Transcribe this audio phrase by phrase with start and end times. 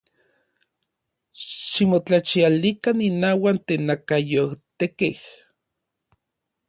[1.71, 5.15] ¡Ximotlachialikan innauak tenakayotekkej!